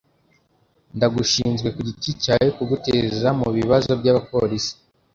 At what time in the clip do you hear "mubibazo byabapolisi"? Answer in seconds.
3.39-4.73